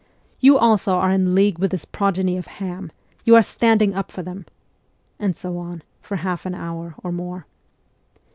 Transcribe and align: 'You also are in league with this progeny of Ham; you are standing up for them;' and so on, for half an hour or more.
'You 0.39 0.57
also 0.57 0.93
are 0.95 1.11
in 1.11 1.35
league 1.35 1.59
with 1.59 1.69
this 1.69 1.85
progeny 1.85 2.35
of 2.35 2.47
Ham; 2.57 2.91
you 3.23 3.35
are 3.35 3.43
standing 3.43 3.93
up 3.93 4.11
for 4.11 4.23
them;' 4.23 4.47
and 5.19 5.35
so 5.37 5.59
on, 5.59 5.83
for 6.01 6.15
half 6.15 6.43
an 6.47 6.55
hour 6.55 6.95
or 7.03 7.11
more. 7.11 7.45